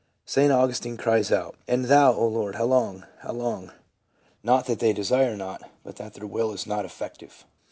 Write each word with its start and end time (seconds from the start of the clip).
St. 0.25 0.51
Augustine 0.51 0.97
cries 0.97 1.31
out: 1.31 1.53
"And 1.67 1.85
thou, 1.85 2.13
O 2.13 2.25
Lord, 2.25 2.55
how 2.55 2.63
long! 2.65 3.05
how 3.19 3.33
long?" 3.33 3.71
Not 4.41 4.65
that 4.65 4.79
they 4.79 4.93
desire 4.93 5.37
not, 5.37 5.61
but 5.83 5.97
that 5.97 6.15
their 6.15 6.25
will 6.25 6.53
is 6.53 6.65
not 6.65 6.85
effective. 6.85 7.45